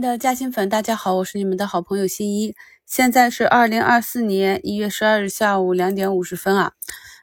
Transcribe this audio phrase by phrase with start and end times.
[0.00, 2.54] 的嘉兴粉，大家好，我是你们的好朋友新一。
[2.86, 6.72] 现在是二零二四年一月十二日下午两点五十分啊。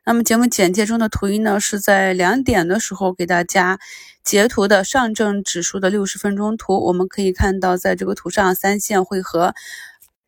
[0.05, 3.79] 那么节目简介中的图一呢，是在两点的时候给大家
[4.23, 6.85] 截图的上证指数的六十分钟图。
[6.85, 9.53] 我们可以看到，在这个图上三线汇合，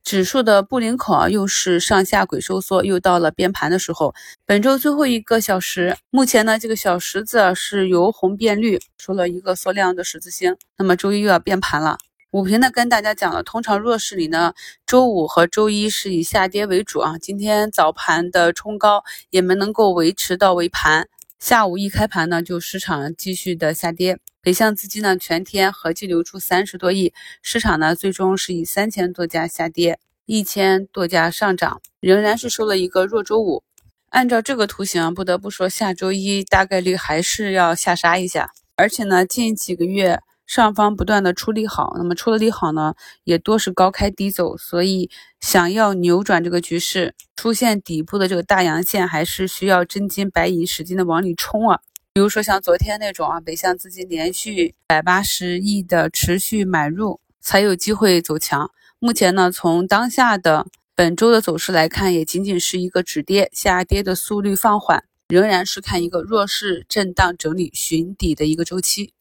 [0.04, 4.16] 指数的布林口啊，又是上下轨收缩，又到了变盘的时候。
[4.46, 10.56] 本周最后一个小时，目前呢，这个小十字是由红变绿，出了一个缩量的十字星。
[10.78, 11.98] 那么周一又要变盘了。
[12.38, 14.54] 五评呢跟大家讲了，通常弱势里呢，
[14.86, 17.18] 周五和周一是以下跌为主啊。
[17.18, 24.20] 今天早盘的冲高也没能够维持到尾盘，下午一开盘呢，就市场继续的下跌。
[24.40, 33.64] 北向资金呢全天合计流出三十多亿，市场呢最终是以三千多家下跌，一千多家上涨，仍然是收了一个弱周五。
[34.10, 40.20] 按照这个图形啊，不得不说下周一大概率还是要下杀一下，而且呢近几个月。
[40.48, 45.10] 上方不断的出利好，那么出了利好呢，也多是高开低走，所以
[45.42, 51.82] 想要扭转这个局势，出现底部的这个大阳线，还是需要真金白银使劲的往里冲啊。
[52.14, 58.72] 比如说像昨天那种啊，北向资金连续百八十亿的持续买入，才有机会走强。
[59.00, 69.12] 目前呢，从当下的本周的走势来看，也仅仅是一个止跌，下跌的速率放缓，仍然是看一个弱势震荡整理寻底的一个周期。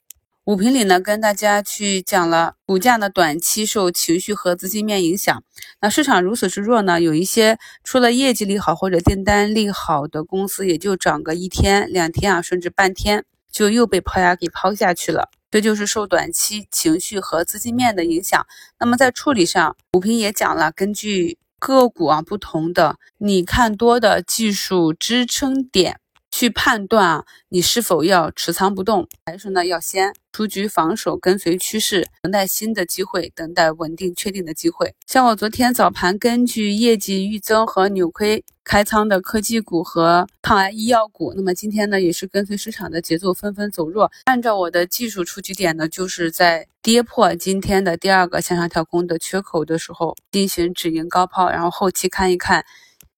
[0.46, 5.42] 五评里呢，跟大家去讲了股价呢短期受情绪和资金面影响，
[5.80, 18.46] 那市场如此之弱呢，有一些出了业绩利好或者订单利好的公司，也就涨个一天两天啊，甚至半天就又被抛压给抛下去了，这就是受短期情绪和资金面的影响。
[18.78, 25.98] 那么在处理上，五评也讲了，根据个股啊不同的，你看多的技术支撑点。
[26.38, 34.94] 去判断啊，你是否要持仓不动，还是呢要先出局防守，跟随趋势，等待新的机会，等待稳定确定的机会。
[35.06, 44.12] 像我昨天早盘根据业绩预增和扭亏开仓的科技股和抗癌医药股，那么今天呢也是跟随市场的节奏纷纷走弱。
[44.26, 52.66] 按照我的技术出局点呢，就是在跌破今天的第二个向上跳空的缺口的时候进行止盈高抛，然后后期看一看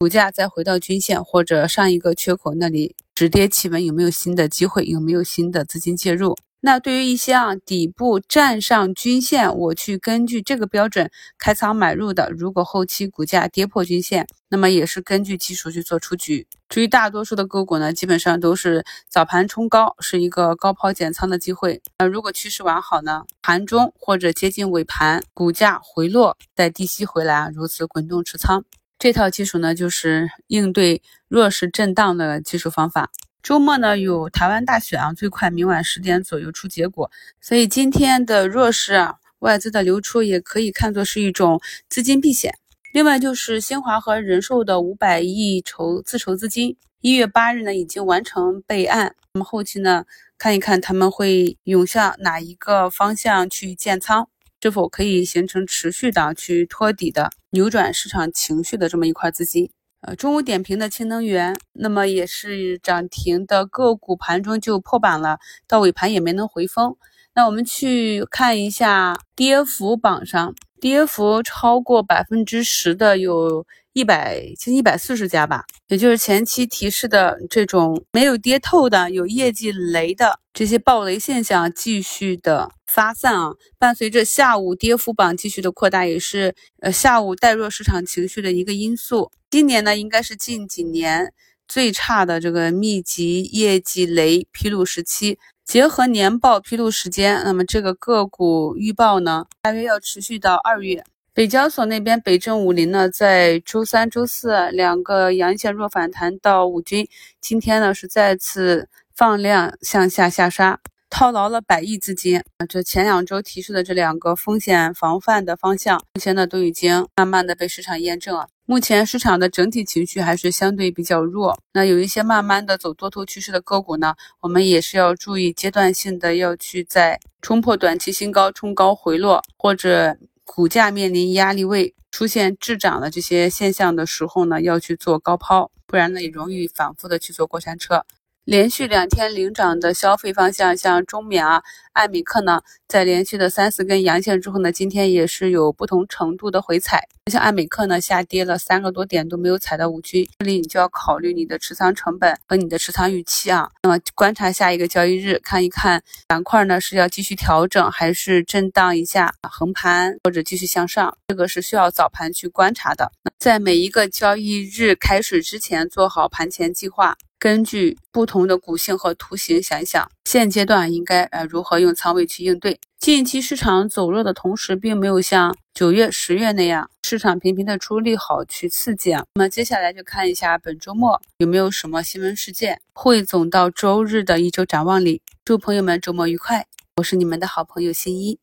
[0.00, 2.94] 股价再回到均线或者上一个缺口那里。
[3.16, 4.84] 止跌企稳有没有新的机会？
[4.84, 6.36] 有没有新的资金介入？
[6.60, 16.46] 那对于一些啊底部站上均线，我去根据这个标准开仓买入的，如果后期股价跌破均线，那么也是根据技术去做出局。
[16.68, 21.82] 至于大多数的个股呢，基本上都是早盘冲高，是一个高抛减仓的机会。
[21.98, 28.64] 那如果趋势完好呢，盘中或者接近尾盘，股价回落再低吸回来，如此滚动持仓。
[28.98, 33.10] 这套技术呢，就是应对弱势震荡的技术方法。
[33.42, 37.10] 周末呢有台湾大选啊，最快明晚十点左右出结果，
[37.40, 42.58] 所以今天的弱势啊，外资的流出也可以看作是一种资金避险。
[42.92, 50.04] 另外就是新华和人寿的五百亿筹自筹资金，一月八日呢已经完成备案，那么后期呢
[50.36, 54.28] 看一看他们会涌向哪一个方向去建仓。
[54.60, 59.70] 是否可以形成持续的去托底的扭转市场情绪的这么一块资金？
[60.00, 66.96] 呃，中午点评的氢能源，那么也是涨停的个股，盘中就破板了，到尾盘也没能回封。
[67.34, 73.66] 那我们去看一下跌幅榜上，跌幅超过百分之十的有。
[73.98, 89.32] 一百近一百四十家吧，也就是前期提示的这种没有跌透的、有业绩雷的这些暴雷现象继续的发散啊，伴随着下午跌幅榜继续的扩大，也是呃下午带弱市场情绪的一个因素。
[89.50, 91.32] 今年呢，应该是近几年
[91.66, 101.02] 最差的这个密集业绩雷披露时期，结合年报披露时间，那么这个个股预报呢，大约要持续到二月。
[101.38, 107.06] 北交所那边，北证五零呢，在周三、周四两个阳线弱反弹到五均，
[107.40, 112.66] 今天呢是再次放量向下下杀，套牢了百亿资金啊！
[112.68, 118.48] 这前两周提示的这两个风险防范的方向，目前呢都已经慢慢的被市场验证了。
[118.66, 130.16] 目前市场的整体情绪还是相对比较弱，那有一些慢慢的走多头趋势的个股呢，我们也是要注意阶段性的要去在冲破短期新高、冲高回落或者。
[130.50, 138.04] 股价面临压力位出现滞涨的这些现象的时候呢，要去做高抛，不然呢也容易反复的去做过山车。
[138.48, 141.62] 连续两天领涨的消费方向，像中缅啊、
[141.92, 147.06] 艾美克呢，在连续的三四根阳线之后呢，今天也是有不同程度的回踩。
[147.30, 153.68] 像艾美克呢，下跌了三个多点都没有踩到五均，这里你就要考虑你的持仓成本和你的持仓预期啊。
[153.82, 163.12] 那么观察下一个交易日，看一看板块呢是要继续调整，还是震荡一下横盘，或者继续向上，这个是需要早盘去观察的。
[163.38, 167.14] 在每一个交易日开始之前，做好盘前计划。
[167.38, 172.80] 根据不同的股性和图形，想一想现阶段应该呃如何用仓位去应对。
[172.98, 179.24] 近期市场走弱的同时，并没有像九月、十月那样市场频频的出利好去刺激啊。
[179.34, 182.80] 那么接下来就看一下本周末有没有什么新闻事件。
[182.92, 186.66] 汇总到周日的一周展望里，祝朋友们周末愉快。
[186.96, 188.40] 我是你们的好朋友新一。